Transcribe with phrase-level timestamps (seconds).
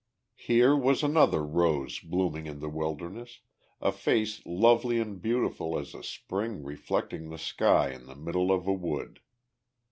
[0.37, 3.41] Here was another rose blooming in the wilderness,
[3.79, 8.65] a face lovely and beautiful as a spring reflecting the sky in the middle of
[8.67, 9.19] a wood.